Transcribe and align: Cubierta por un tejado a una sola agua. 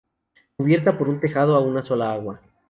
Cubierta 0.57 0.97
por 0.97 1.09
un 1.09 1.19
tejado 1.19 1.55
a 1.55 1.59
una 1.59 1.83
sola 1.85 2.11
agua. 2.13 2.41